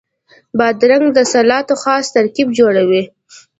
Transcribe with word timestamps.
بادرنګ 0.57 1.05
د 1.17 1.19
سلاتو 1.33 1.73
خاص 1.83 2.05
ترکیب 2.15 2.47
جوړوي. 2.59 3.03